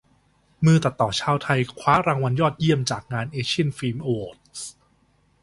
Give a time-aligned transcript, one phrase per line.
[0.65, 4.69] มือตัดต่อชาวไทย คว้ารางวัลยอดเยี่ยมจากงาน "เอเชียน ฟิล์ม อวอร์ดส์"